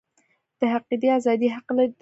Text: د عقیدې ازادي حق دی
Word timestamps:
د 0.59 0.61
عقیدې 0.75 1.09
ازادي 1.17 1.47
حق 1.55 1.67
دی 1.77 1.87